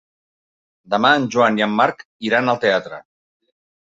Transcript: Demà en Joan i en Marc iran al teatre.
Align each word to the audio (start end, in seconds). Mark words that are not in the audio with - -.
Demà 0.93 1.09
en 1.17 1.27
Joan 1.35 1.59
i 1.61 1.65
en 1.67 1.75
Marc 1.81 2.03
iran 2.31 2.53
al 2.53 2.61
teatre. 2.65 3.01